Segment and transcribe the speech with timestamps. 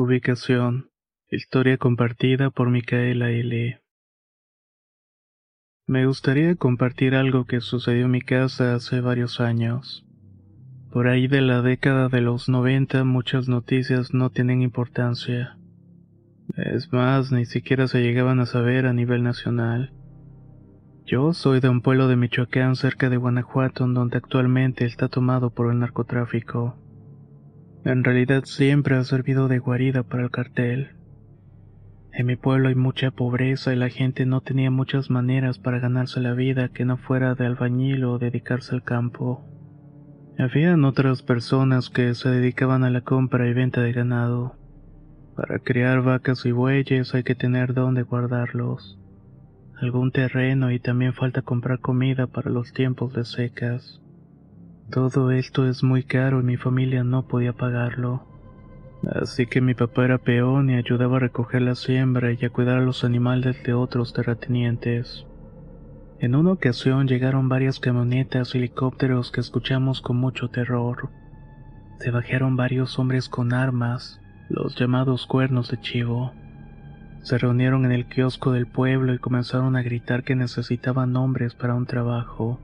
[0.00, 0.92] Ubicación.
[1.28, 3.80] Historia compartida por Micaela L.
[5.88, 10.06] Me gustaría compartir algo que sucedió en mi casa hace varios años.
[10.92, 15.58] Por ahí de la década de los 90 muchas noticias no tienen importancia.
[16.56, 19.92] Es más, ni siquiera se llegaban a saber a nivel nacional.
[21.06, 25.72] Yo soy de un pueblo de Michoacán cerca de Guanajuato donde actualmente está tomado por
[25.72, 26.76] el narcotráfico.
[27.84, 30.96] En realidad siempre ha servido de guarida para el cartel.
[32.12, 36.20] En mi pueblo hay mucha pobreza y la gente no tenía muchas maneras para ganarse
[36.20, 39.44] la vida que no fuera de albañil o dedicarse al campo.
[40.38, 44.56] Habían otras personas que se dedicaban a la compra y venta de ganado.
[45.36, 48.98] Para criar vacas y bueyes hay que tener dónde guardarlos,
[49.80, 54.00] algún terreno y también falta comprar comida para los tiempos de secas.
[54.90, 58.24] Todo esto es muy caro y mi familia no podía pagarlo.
[59.06, 62.78] Así que mi papá era peón y ayudaba a recoger la siembra y a cuidar
[62.78, 65.26] a los animales de otros terratenientes.
[66.20, 71.10] En una ocasión llegaron varias camionetas y helicópteros que escuchamos con mucho terror.
[72.00, 76.32] Se bajaron varios hombres con armas, los llamados cuernos de chivo.
[77.22, 81.74] Se reunieron en el kiosco del pueblo y comenzaron a gritar que necesitaban hombres para
[81.74, 82.58] un trabajo.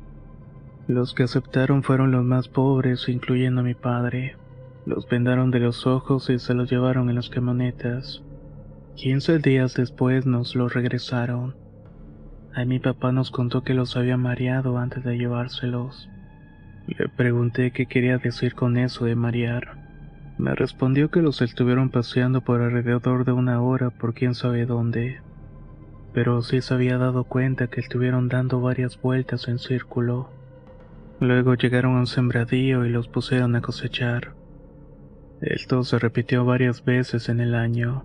[0.87, 4.37] Los que aceptaron fueron los más pobres, incluyendo a mi padre.
[4.85, 8.23] Los vendaron de los ojos y se los llevaron en las camionetas.
[8.95, 11.57] Quince días después nos los regresaron.
[12.55, 16.11] Ahí mi papá nos contó que los había mareado antes de llevárselos.
[16.87, 19.79] Le pregunté qué quería decir con eso de marear.
[20.37, 25.21] Me respondió que los estuvieron paseando por alrededor de una hora por quién sabe dónde.
[26.13, 30.29] Pero sí se había dado cuenta que estuvieron dando varias vueltas en círculo.
[31.21, 34.35] Luego llegaron a un sembradío y los pusieron a cosechar.
[35.41, 38.05] Esto se repitió varias veces en el año.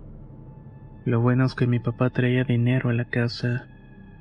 [1.04, 3.66] Lo bueno es que mi papá traía dinero a la casa,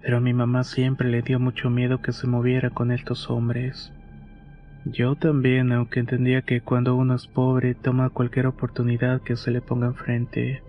[0.02, 3.94] pero a mi mamá siempre le dio mucho miedo que se moviera con estos hombres.
[4.86, 9.62] Yo también, aunque entendía que cuando uno es pobre toma cualquier oportunidad que se le
[9.62, 10.64] ponga enfrente.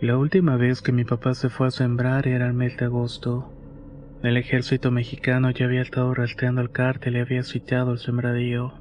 [0.00, 3.52] La última vez que mi papá se fue a sembrar era el mes de agosto.
[4.22, 8.74] El ejército mexicano ya había estado rastreando al cártel y había sitiado el sembradío.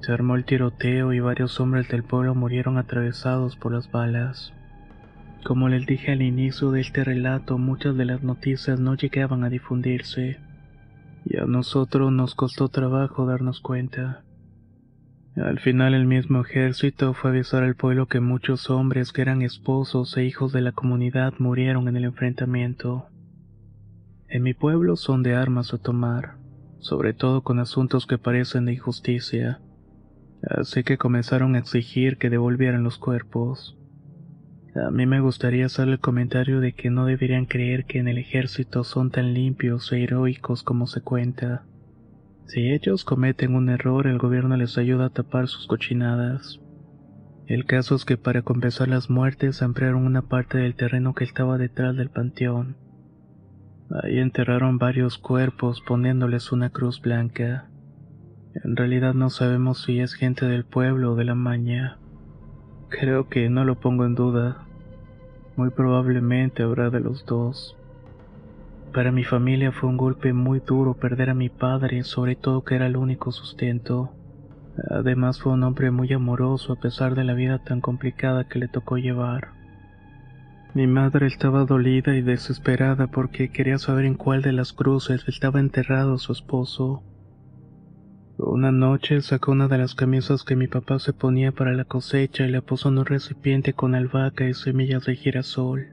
[0.00, 4.52] Se armó el tiroteo y varios hombres del pueblo murieron atravesados por las balas.
[5.44, 9.48] Como les dije al inicio de este relato, muchas de las noticias no llegaban a
[9.48, 10.38] difundirse,
[11.24, 14.24] y a nosotros nos costó trabajo darnos cuenta.
[15.36, 19.42] Al final el mismo ejército fue a avisar al pueblo que muchos hombres que eran
[19.42, 23.06] esposos e hijos de la comunidad murieron en el enfrentamiento.
[24.28, 26.36] En mi pueblo son de armas a tomar,
[26.78, 29.60] sobre todo con asuntos que parecen de injusticia
[30.42, 33.76] así que comenzaron a exigir que devolvieran los cuerpos.
[34.74, 38.18] A mí me gustaría hacer el comentario de que no deberían creer que en el
[38.18, 41.64] ejército son tan limpios e heroicos como se cuenta.
[42.46, 46.60] Si ellos cometen un error, el gobierno les ayuda a tapar sus cochinadas.
[47.46, 51.58] El caso es que para compensar las muertes ampliaron una parte del terreno que estaba
[51.58, 52.76] detrás del panteón.
[53.90, 57.70] Ahí enterraron varios cuerpos poniéndoles una cruz blanca.
[58.64, 61.98] En realidad no sabemos si es gente del pueblo o de la maña.
[62.90, 64.66] Creo que no lo pongo en duda.
[65.56, 67.76] Muy probablemente habrá de los dos.
[68.92, 72.74] Para mi familia fue un golpe muy duro perder a mi padre, sobre todo que
[72.74, 74.12] era el único sustento.
[74.90, 78.68] Además fue un hombre muy amoroso a pesar de la vida tan complicada que le
[78.68, 79.57] tocó llevar.
[80.74, 85.60] Mi madre estaba dolida y desesperada porque quería saber en cuál de las cruces estaba
[85.60, 87.02] enterrado su esposo.
[88.36, 92.46] Una noche sacó una de las camisas que mi papá se ponía para la cosecha
[92.46, 95.88] y la puso en un recipiente con albahaca y semillas de girasol.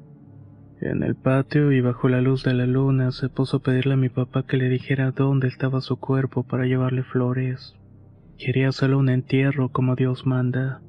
[0.82, 3.98] En el patio y bajo la luz de la luna se puso a pedirle a
[3.98, 7.74] mi papá que le dijera dónde estaba su cuerpo para llevarle flores.
[8.38, 10.82] Quería hacerle un entierro como Dios manda.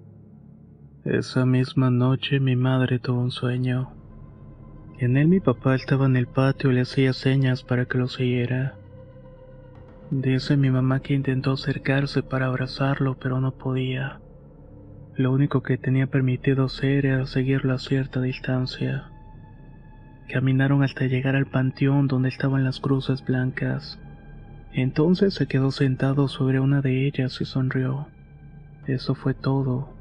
[1.07, 3.93] Esa misma noche mi madre tuvo un sueño.
[4.99, 8.09] En él mi papá estaba en el patio y le hacía señas para que lo
[8.09, 8.75] siguiera.
[10.11, 14.19] Dice mi mamá que intentó acercarse para abrazarlo, pero no podía.
[15.15, 19.05] Lo único que tenía permitido hacer era seguirlo a cierta distancia.
[20.29, 24.01] Caminaron hasta llegar al panteón donde estaban las cruces blancas.
[24.73, 28.09] Entonces se quedó sentado sobre una de ellas y sonrió.
[28.89, 29.96] Eso fue todo.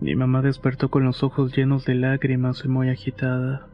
[0.00, 3.66] Mi mamá despertó con los ojos llenos de lágrimas y muy agitada.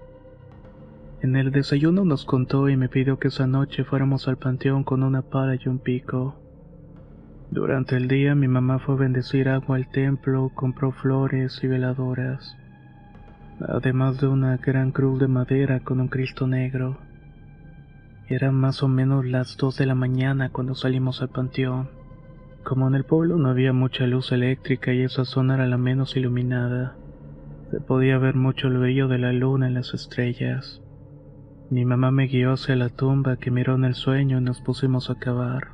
[1.22, 5.04] En el desayuno nos contó y me pidió que esa noche fuéramos al panteón con
[5.04, 6.34] una pala y un pico.
[7.52, 12.56] Durante el día mi mamá fue a bendecir agua al templo, compró flores y veladoras,
[13.60, 16.98] además de una gran cruz de madera con un Cristo negro.
[18.28, 21.88] Eran más o menos las dos de la mañana cuando salimos al panteón.
[22.66, 26.16] Como en el pueblo no había mucha luz eléctrica y esa zona era la menos
[26.16, 26.96] iluminada,
[27.70, 30.82] se podía ver mucho el brillo de la luna en las estrellas.
[31.70, 35.10] Mi mamá me guió hacia la tumba que miró en el sueño y nos pusimos
[35.10, 35.68] a cavar.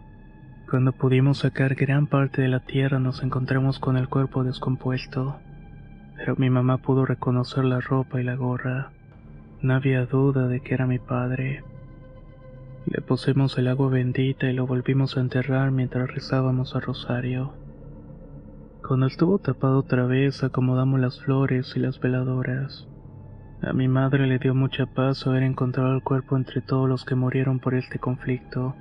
[0.68, 5.38] Cuando pudimos sacar gran parte de la tierra nos encontramos con el cuerpo descompuesto,
[6.18, 8.90] pero mi mamá pudo reconocer la ropa y la gorra.
[9.62, 11.64] No había duda de que era mi padre.
[12.92, 17.54] Le pusimos el agua bendita y lo volvimos a enterrar mientras rezábamos a rosario.
[18.86, 22.86] Cuando estuvo tapado otra vez acomodamos las flores y las veladoras.
[23.62, 27.14] A mi madre le dio mucha paz haber encontrado el cuerpo entre todos los que
[27.14, 28.76] murieron por este conflicto,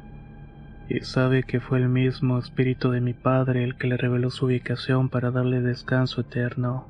[0.90, 4.48] y sabe que fue el mismo espíritu de mi padre el que le reveló su
[4.48, 6.86] ubicación para darle descanso eterno.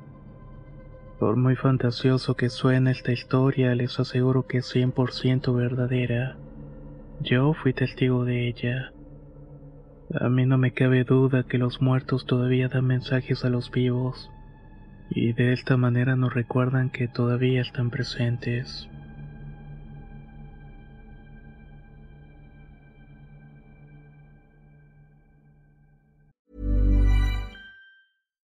[1.20, 6.36] Por muy fantasioso que suene esta historia, les aseguro que es 100% verdadera.
[7.20, 8.92] Yo fui testigo de ella.
[10.14, 14.30] A mí no me cabe duda que los muertos todavía dan mensajes a los vivos
[15.10, 18.88] y de esta manera nos recuerdan que todavía están presentes.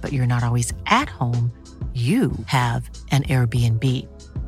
[0.00, 1.50] but you're not always at home,
[1.94, 3.82] you have an Airbnb.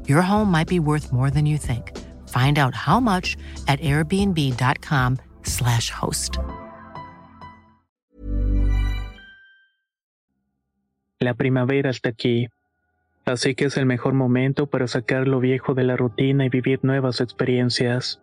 [0.07, 1.93] Your home might be worth more than you think.
[2.29, 6.39] Find out how much at airbnb.com/slash host.
[11.19, 12.49] La primavera está aquí,
[13.27, 16.81] así que es el mejor momento para sacar lo viejo de la rutina y vivir
[16.83, 18.23] nuevas experiencias,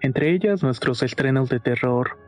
[0.00, 2.27] entre ellas nuestros estrenos de terror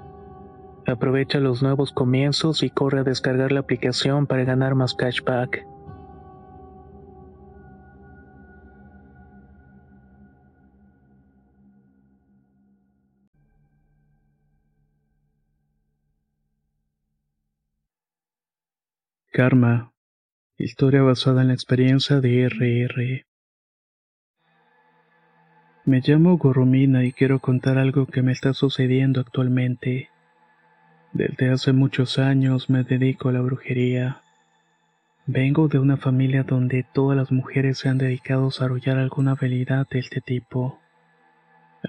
[0.91, 5.65] Aprovecha los nuevos comienzos y corre a descargar la aplicación para ganar más cashback.
[19.31, 19.93] Karma.
[20.57, 23.25] Historia basada en la experiencia de RR.
[25.85, 30.09] Me llamo Goromina y quiero contar algo que me está sucediendo actualmente.
[31.13, 34.21] Desde hace muchos años me dedico a la brujería.
[35.25, 39.85] Vengo de una familia donde todas las mujeres se han dedicado a desarrollar alguna habilidad
[39.89, 40.79] de este tipo.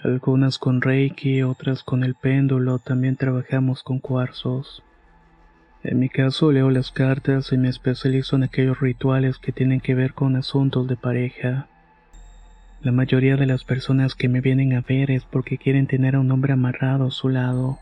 [0.02, 4.82] Algunas con Reiki, otras con el péndulo, también trabajamos con cuarzos.
[5.84, 9.94] En mi caso leo las cartas y me especializo en aquellos rituales que tienen que
[9.94, 11.68] ver con asuntos de pareja.
[12.80, 16.20] La mayoría de las personas que me vienen a ver es porque quieren tener a
[16.20, 17.78] un hombre amarrado a su lado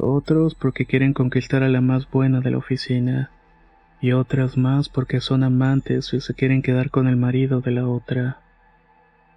[0.00, 3.30] otros porque quieren conquistar a la más buena de la oficina,
[4.00, 7.86] y otras más porque son amantes y se quieren quedar con el marido de la
[7.86, 8.38] otra.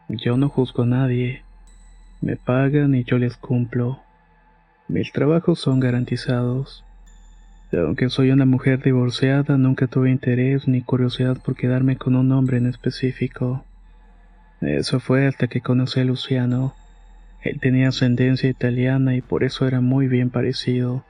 [0.07, 1.43] Yo no juzgo a nadie,
[2.21, 3.99] me pagan y yo les cumplo.
[4.87, 6.83] Mis trabajos son garantizados.
[7.73, 12.57] Aunque soy una mujer divorciada, nunca tuve interés ni curiosidad por quedarme con un hombre
[12.57, 13.65] en específico.
[14.61, 16.75] Eso fue hasta que conocí a Luciano.
[17.43, 21.03] Él tenía ascendencia italiana y por eso era muy bien parecido.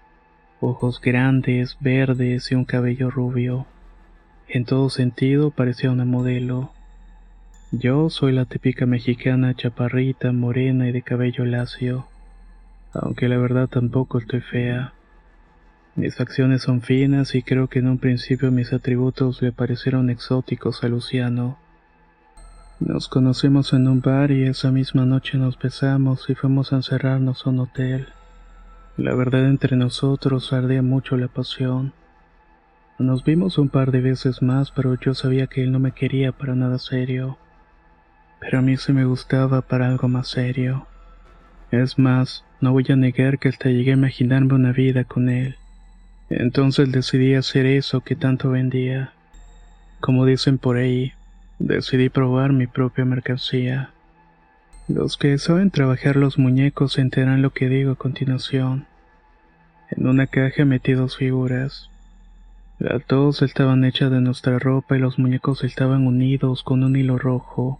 [0.59, 3.67] Ojos grandes, verdes y un cabello rubio.
[4.47, 6.71] En todo sentido parecía una modelo.
[7.71, 12.07] Yo soy la típica mexicana chaparrita, morena y de cabello lacio.
[12.93, 14.93] Aunque la verdad tampoco estoy fea.
[15.95, 20.83] Mis facciones son finas y creo que en un principio mis atributos le parecieron exóticos
[20.83, 21.59] a Luciano.
[22.79, 27.45] Nos conocimos en un bar y esa misma noche nos besamos y fuimos a encerrarnos
[27.45, 28.07] a un hotel.
[28.97, 31.93] La verdad entre nosotros ardía mucho la pasión.
[32.97, 36.31] Nos vimos un par de veces más, pero yo sabía que él no me quería
[36.31, 37.37] para nada serio.
[38.39, 40.87] Pero a mí sí me gustaba para algo más serio.
[41.71, 45.55] Es más, no voy a negar que hasta llegué a imaginarme una vida con él.
[46.29, 49.13] Entonces decidí hacer eso que tanto vendía.
[50.01, 51.13] Como dicen por ahí,
[51.59, 53.91] decidí probar mi propia mercancía.
[54.87, 58.85] Los que saben trabajar los muñecos enteran lo que digo a continuación.
[59.89, 61.89] En una caja metí dos figuras.
[62.79, 67.17] Las dos estaban hechas de nuestra ropa y los muñecos estaban unidos con un hilo
[67.17, 67.79] rojo.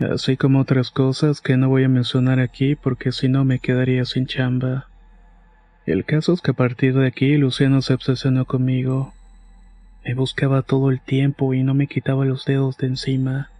[0.00, 4.04] Así como otras cosas que no voy a mencionar aquí porque si no me quedaría
[4.04, 4.86] sin chamba.
[5.86, 9.12] El caso es que a partir de aquí Luciano se obsesionó conmigo.
[10.04, 13.50] Me buscaba todo el tiempo y no me quitaba los dedos de encima.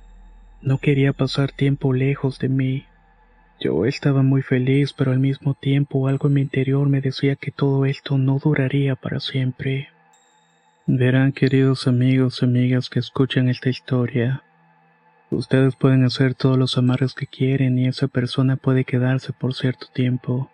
[0.62, 2.86] No quería pasar tiempo lejos de mí.
[3.60, 7.50] Yo estaba muy feliz, pero al mismo tiempo algo en mi interior me decía que
[7.50, 9.88] todo esto no duraría para siempre.
[10.86, 14.42] Verán, queridos amigos y amigas que escuchan esta historia.
[15.30, 19.86] Ustedes pueden hacer todos los amarres que quieren y esa persona puede quedarse por cierto
[19.92, 20.50] tiempo.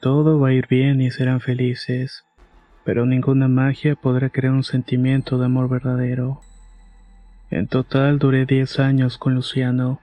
[0.00, 2.24] Todo va a ir bien y serán felices
[2.84, 6.40] pero ninguna magia podrá crear un sentimiento de amor verdadero.
[7.50, 10.00] En total duré 10 años con Luciano.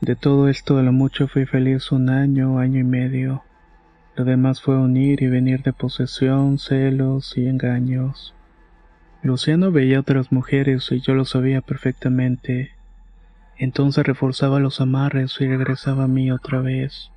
[0.00, 3.44] De todo esto a lo mucho fui feliz un año, año y medio.
[4.16, 8.34] Lo demás fue unir y venir de posesión, celos y engaños.
[9.22, 12.72] Luciano veía otras mujeres y yo lo sabía perfectamente.
[13.56, 17.11] Entonces reforzaba los amarres y regresaba a mí otra vez.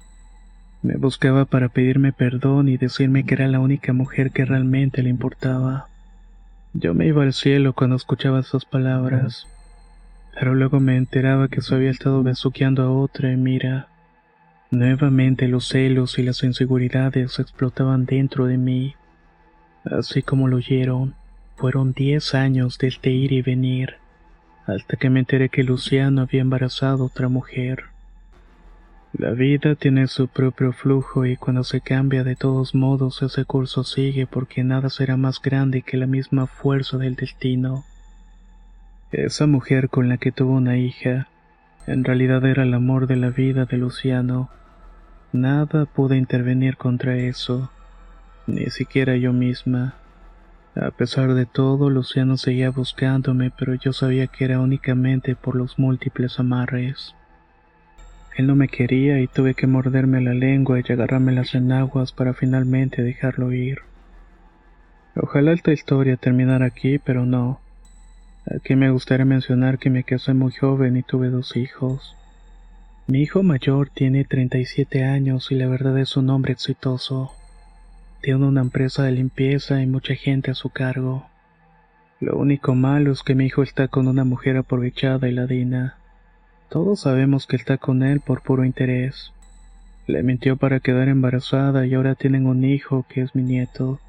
[0.86, 5.10] Me buscaba para pedirme perdón y decirme que era la única mujer que realmente le
[5.10, 5.88] importaba.
[6.74, 9.48] Yo me iba al cielo cuando escuchaba esas palabras,
[10.36, 13.88] pero luego me enteraba que se había estado besuqueando a otra y mira,
[14.70, 18.94] nuevamente los celos y las inseguridades explotaban dentro de mí.
[19.86, 21.16] Así como lo oyeron,
[21.56, 23.96] fueron diez años de este ir y venir,
[24.68, 27.95] hasta que me enteré que Luciano había embarazado a otra mujer.
[29.18, 33.86] La vida tiene su propio flujo y cuando se cambia de todos modos ese curso
[33.86, 37.86] sigue porque nada será más grande que la misma fuerza del destino.
[39.14, 41.30] Esa mujer con la que tuvo una hija,
[41.88, 44.50] en realidad era el amor de la vida de Luciano.
[45.32, 47.72] Nada pude intervenir contra eso,
[48.48, 49.96] ni siquiera yo misma.
[50.76, 55.80] A pesar de todo, Luciano seguía buscándome, pero yo sabía que era únicamente por los
[55.80, 57.16] múltiples amarres.
[58.36, 62.34] Él no me quería y tuve que morderme la lengua y agarrarme las enaguas para
[62.34, 63.80] finalmente dejarlo ir.
[65.16, 67.62] Ojalá esta historia terminara aquí, pero no.
[68.54, 72.18] Aquí me gustaría mencionar que me casé muy joven y tuve dos hijos.
[73.08, 77.32] Mi hijo mayor tiene 37 años y la verdad es un hombre exitoso.
[78.22, 81.26] Tiene una empresa de limpieza y mucha gente a su cargo.
[82.20, 85.98] Lo único malo es que mi hijo está con una mujer aprovechada y ladina.
[86.70, 89.32] Todos sabemos que está con él por puro interés.
[90.08, 94.00] Le mintió para quedar embarazada y ahora tienen un hijo que es mi nieto.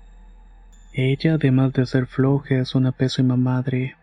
[0.92, 3.96] Ella, además de ser floja, es una pésima madre.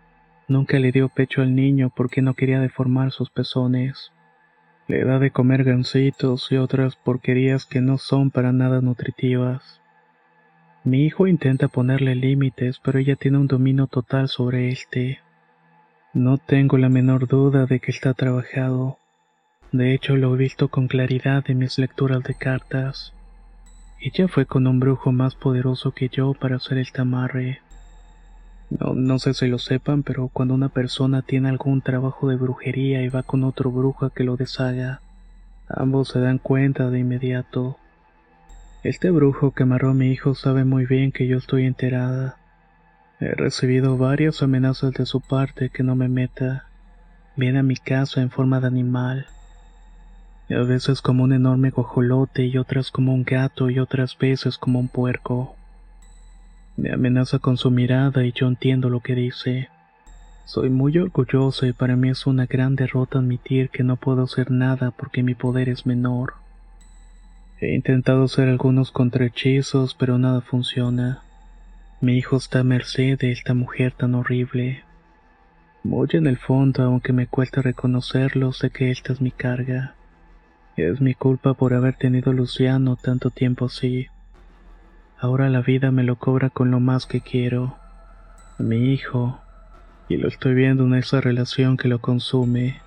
[0.48, 4.12] Nunca le dio pecho al niño porque no quería deformar sus pezones.
[4.88, 9.82] Le da de comer gancitos y otras porquerías que no son para nada nutritivas.
[10.84, 15.20] Mi hijo intenta ponerle límites, pero ella tiene un dominio total sobre este.
[16.13, 19.00] No tengo la menor duda de que está trabajado.
[19.72, 23.13] De hecho, lo he visto con claridad en mis lecturas de cartas.
[24.00, 27.62] Ella fue con un brujo más poderoso que yo para hacer el tamarre.
[28.70, 33.01] No, no sé si lo sepan, pero cuando una persona tiene algún trabajo de brujería
[33.01, 35.01] y va con otro brujo a que lo deshaga,
[35.67, 37.79] ambos se dan cuenta de inmediato.
[38.84, 42.38] Este brujo que amarró a mi hijo sabe muy bien que yo estoy enterada.
[43.24, 46.65] He recibido varias amenazas de su parte que no me meta.
[47.38, 49.27] Viene a mi casa en forma de animal.
[50.50, 54.77] a veces como un enorme guajolote y otras como un gato y otras veces como
[54.77, 55.56] un puerco.
[56.75, 59.70] Me amenaza con su mirada y yo entiendo lo que dice.
[60.44, 64.51] Soy muy orgulloso y para mí es una gran derrota admitir que no puedo hacer
[64.51, 66.34] nada porque mi poder es menor.
[67.62, 71.22] He intentado hacer algunos contrahechizos pero nada funciona.
[72.04, 74.84] Mi hijo está a merced de esta mujer tan horrible.
[75.84, 79.96] Muy en el fondo, aunque me cuesta reconocerlo, sé que esta es mi carga.
[80.76, 84.08] Es mi culpa por haber tenido Luciano tanto tiempo así.
[85.18, 87.78] Ahora la vida me lo cobra con lo más que quiero.
[88.58, 89.39] Mi hijo.
[90.10, 92.82] Y lo estoy viendo en esa relación que lo consume.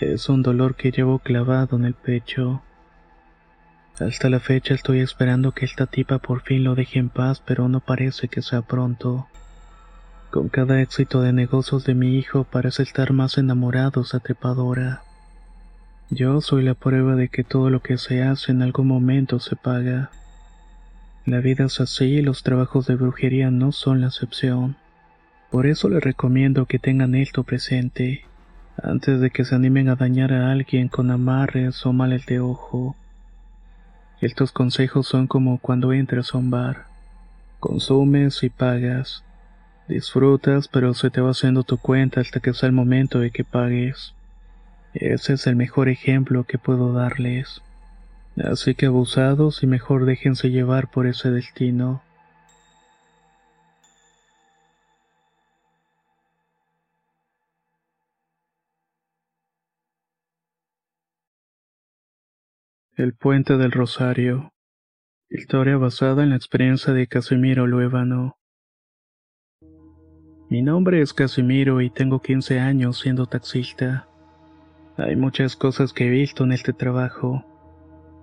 [0.00, 2.62] Es un dolor que llevo clavado en el pecho.
[3.98, 7.66] Hasta la fecha estoy esperando que esta tipa por fin lo deje en paz, pero
[7.68, 9.26] no parece que sea pronto.
[10.30, 15.02] Con cada éxito de negocios de mi hijo parece estar más enamorado esa trepadora.
[16.10, 19.56] Yo soy la prueba de que todo lo que se hace en algún momento se
[19.56, 20.10] paga.
[21.24, 24.76] La vida es así y los trabajos de brujería no son la excepción.
[25.50, 28.26] Por eso les recomiendo que tengan esto presente,
[28.80, 32.94] antes de que se animen a dañar a alguien con amarres o males de ojo.
[34.20, 36.86] Estos consejos son como cuando entras a un bar.
[37.60, 39.22] Consumes y pagas.
[39.88, 43.44] Disfrutas, pero se te va haciendo tu cuenta hasta que sea el momento de que
[43.44, 44.14] pagues.
[44.94, 47.60] Ese es el mejor ejemplo que puedo darles.
[48.42, 52.02] Así que abusados y mejor déjense llevar por ese destino.
[62.98, 64.54] El puente del Rosario.
[65.28, 68.38] Historia basada en la experiencia de Casimiro Luevano.
[70.48, 74.08] Mi nombre es Casimiro y tengo 15 años siendo taxista.
[74.96, 77.44] Hay muchas cosas que he visto en este trabajo.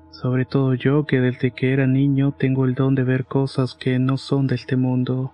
[0.10, 4.00] Sobre todo yo que desde que era niño tengo el don de ver cosas que
[4.00, 5.34] no son de este mundo.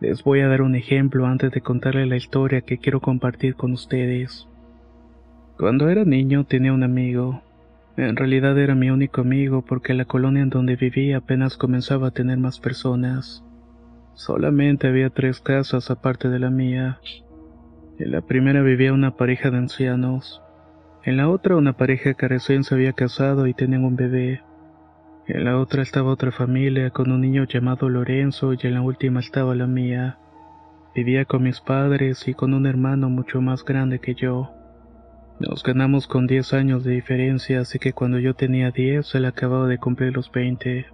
[0.00, 3.74] Les voy a dar un ejemplo antes de contarle la historia que quiero compartir con
[3.74, 4.48] ustedes.
[5.58, 7.42] Cuando era niño tenía un amigo,
[7.96, 12.10] en realidad era mi único amigo porque la colonia en donde vivía apenas comenzaba a
[12.10, 13.42] tener más personas.
[14.14, 17.00] Solamente había tres casas aparte de la mía.
[17.98, 20.42] En la primera vivía una pareja de ancianos.
[21.04, 24.42] En la otra una pareja que se había casado y tenían un bebé.
[25.26, 29.20] En la otra estaba otra familia con un niño llamado Lorenzo y en la última
[29.20, 30.18] estaba la mía.
[30.94, 34.50] Vivía con mis padres y con un hermano mucho más grande que yo.
[35.38, 39.68] Nos ganamos con 10 años de diferencia, así que cuando yo tenía 10, él acababa
[39.68, 40.86] de cumplir los 20.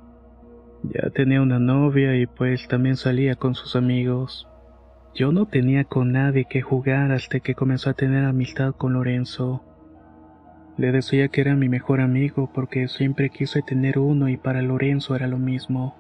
[0.83, 4.49] Ya tenía una novia y pues también salía con sus amigos.
[5.15, 9.63] Yo no tenía con nadie que jugar hasta que comenzó a tener amistad con Lorenzo.
[10.77, 15.15] Le decía que era mi mejor amigo porque siempre quise tener uno y para Lorenzo
[15.15, 15.95] era lo mismo.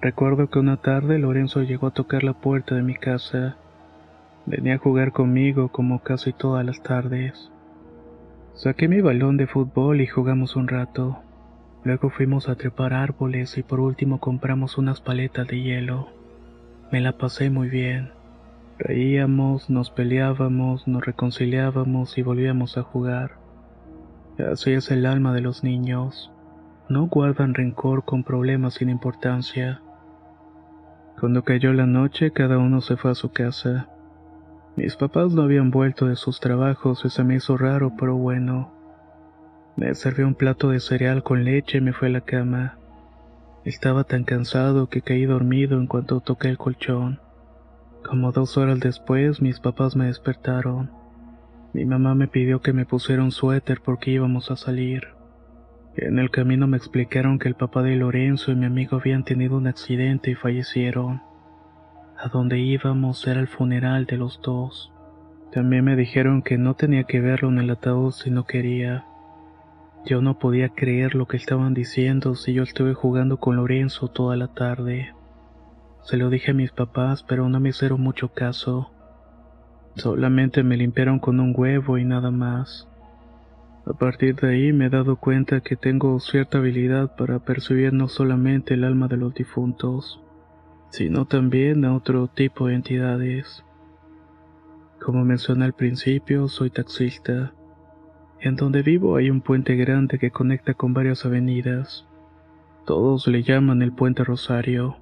[0.00, 3.56] Recuerdo que una tarde Lorenzo llegó a tocar la puerta de mi casa.
[4.46, 7.50] Venía a jugar conmigo como casi todas las tardes.
[8.54, 11.18] Saqué mi balón de fútbol y jugamos un rato.
[11.82, 16.08] Luego fuimos a trepar árboles y por último compramos unas paletas de hielo.
[16.92, 18.12] Me la pasé muy bien.
[18.78, 23.32] Reíamos, nos peleábamos, nos reconciliábamos y volvíamos a jugar.
[24.38, 26.30] Así es el alma de los niños.
[26.88, 29.80] No guardan rencor con problemas sin importancia.
[31.18, 33.88] Cuando cayó la noche, cada uno se fue a su casa.
[34.76, 38.72] Mis papás no habían vuelto de sus trabajos y se me hizo raro, pero bueno.
[39.76, 42.78] Me serví un plato de cereal con leche y me fui a la cama.
[43.64, 47.20] Estaba tan cansado que caí dormido en cuanto toqué el colchón.
[48.04, 50.90] Como dos horas después, mis papás me despertaron.
[51.72, 55.08] Mi mamá me pidió que me pusiera un suéter porque íbamos a salir.
[55.96, 59.56] En el camino me explicaron que el papá de Lorenzo y mi amigo habían tenido
[59.56, 61.22] un accidente y fallecieron.
[62.18, 64.92] A donde íbamos era el funeral de los dos.
[65.52, 69.04] También me dijeron que no tenía que verlo en el ataúd si no quería.
[70.06, 74.36] Yo no podía creer lo que estaban diciendo si yo estuve jugando con Lorenzo toda
[74.36, 75.14] la tarde.
[76.02, 78.90] Se lo dije a mis papás, pero no me hicieron mucho caso.
[79.96, 82.88] Solamente me limpiaron con un huevo y nada más.
[83.86, 88.08] A partir de ahí me he dado cuenta que tengo cierta habilidad para percibir no
[88.08, 90.20] solamente el alma de los difuntos,
[90.94, 93.64] sino también a otro tipo de entidades.
[95.04, 97.52] Como mencioné al principio, soy taxista.
[98.38, 102.06] En donde vivo hay un puente grande que conecta con varias avenidas.
[102.86, 104.96] Todos le llaman el puente Rosario.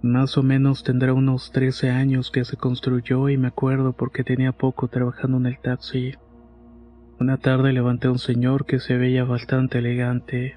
[0.00, 4.52] Más o menos tendrá unos 13 años que se construyó y me acuerdo porque tenía
[4.52, 6.14] poco trabajando en el taxi.
[7.20, 10.56] Una tarde levanté a un señor que se veía bastante elegante.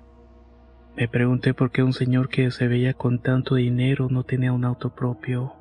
[0.98, 4.66] Me pregunté por qué un señor que se veía con tanto dinero no tenía un
[4.66, 5.54] auto propio.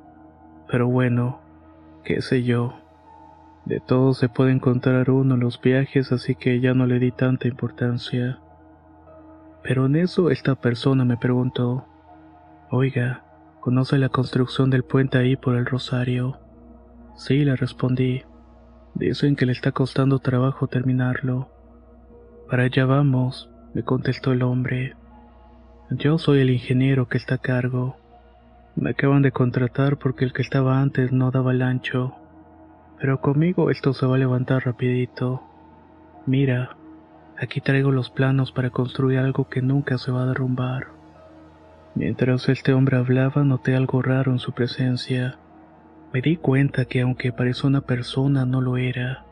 [0.69, 1.39] Pero bueno,
[2.03, 2.73] qué sé yo.
[3.65, 7.11] De todo se puede encontrar uno en los viajes, así que ya no le di
[7.11, 8.39] tanta importancia.
[9.63, 11.85] Pero en eso esta persona me preguntó,
[12.69, 13.23] Oiga,
[13.67, 16.39] ¿Conoce la construcción del puente ahí por el Rosario?
[17.17, 18.23] Sí, le respondí.
[18.93, 21.49] Dicen que le está costando trabajo terminarlo.
[22.49, 24.95] Para allá vamos, me contestó el hombre.
[25.89, 27.95] Yo soy el ingeniero que está a cargo.
[28.75, 32.13] Me acaban de contratar porque el que estaba antes no daba el ancho.
[32.99, 35.41] Pero conmigo esto se va a levantar rapidito.
[36.25, 36.75] Mira,
[37.37, 40.87] aquí traigo los planos para construir algo que nunca se va a derrumbar.
[41.95, 45.37] Mientras este hombre hablaba noté algo raro en su presencia.
[46.11, 49.23] Me di cuenta que aunque parecía una persona no lo era.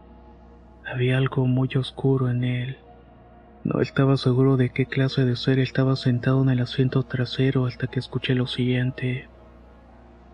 [0.85, 2.77] Había algo muy oscuro en él.
[3.65, 7.87] No estaba seguro de qué clase de ser estaba sentado en el asiento trasero hasta
[7.87, 9.27] que escuché lo siguiente.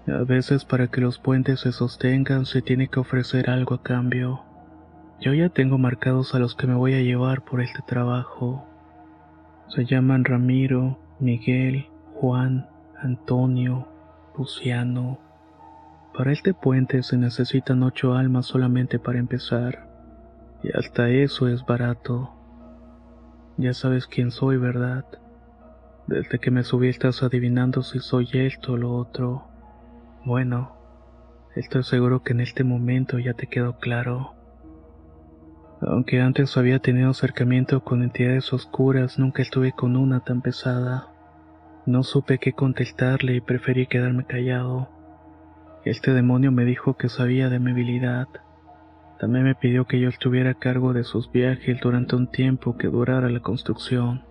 [0.05, 4.41] A veces para que los puentes se sostengan se tiene que ofrecer algo a cambio.
[5.21, 8.67] Yo ya tengo marcados a los que me voy a llevar por este trabajo.
[9.69, 12.67] Se llaman Ramiro, Miguel, Juan,
[13.01, 13.87] Antonio,
[14.37, 15.19] Luciano.
[16.13, 19.87] Para este puente se necesitan ocho almas solamente para empezar.
[20.63, 22.40] Y hasta eso es barato.
[23.57, 25.05] Ya sabes quién soy, ¿verdad?
[26.07, 29.47] Desde que me subí estás adivinando si soy esto o lo otro.
[30.25, 30.75] Bueno,
[31.55, 34.35] estoy seguro que en este momento ya te quedó claro.
[35.81, 41.07] Aunque antes había tenido acercamiento con entidades oscuras, nunca estuve con una tan pesada.
[41.85, 44.89] No supe qué contestarle y preferí quedarme callado.
[45.83, 48.27] Este demonio me dijo que sabía de mi habilidad.
[49.21, 52.88] También me pidió que yo estuviera a cargo de sus viajes durante un tiempo que
[52.88, 54.23] durara la construcción.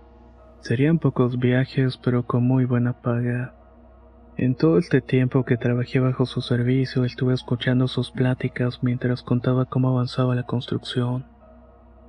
[0.62, 3.55] Serían pocos viajes, pero con muy buena paga.
[4.37, 9.66] En todo este tiempo que trabajé bajo su servicio, estuve escuchando sus pláticas mientras contaba
[9.66, 11.24] cómo avanzaba la construcción.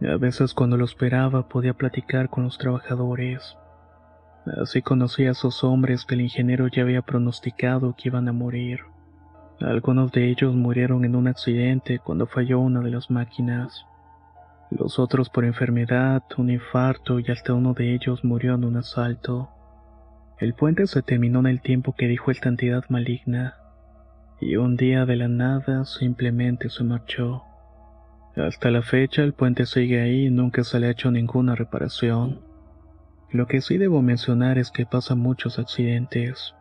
[0.02, 3.58] A veces cuando lo esperaba podía platicar con los trabajadores.
[4.60, 8.80] Así conocí a esos hombres que el ingeniero ya había pronosticado que iban a morir.
[9.62, 13.86] Algunos de ellos murieron en un accidente cuando falló una de las máquinas.
[14.72, 19.50] Los otros por enfermedad, un infarto y hasta uno de ellos murió en un asalto.
[20.40, 23.56] El puente se terminó en el tiempo que dijo esta entidad maligna,
[24.40, 27.44] y un día de la nada simplemente se marchó.
[28.36, 32.42] Hasta la fecha el puente sigue ahí y nunca se le ha hecho ninguna reparación.
[33.30, 36.56] Lo que sí debo mencionar es que pasan muchos accidentes,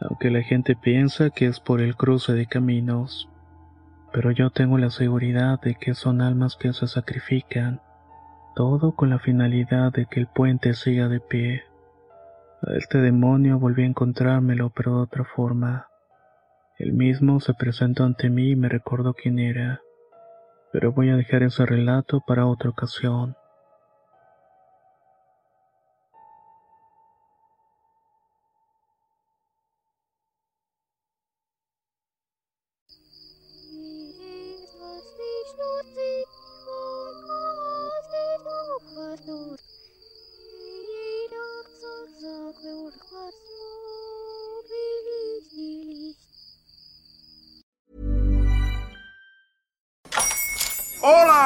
[0.00, 3.28] aunque la gente piensa que es por el cruce de caminos,
[4.12, 7.80] pero yo tengo la seguridad de que son almas que se sacrifican,
[8.54, 11.64] todo con la finalidad de que el puente siga de pie.
[12.62, 15.88] A este demonio volví a encontrármelo, pero de otra forma.
[16.78, 19.80] El mismo se presentó ante mí y me recordó quién era,
[20.72, 23.36] pero voy a dejar ese relato para otra ocasión.